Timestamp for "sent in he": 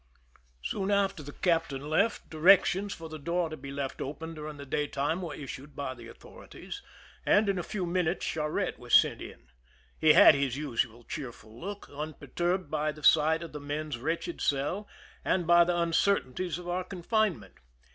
8.95-10.13